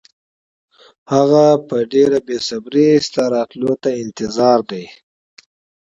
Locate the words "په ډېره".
1.67-2.19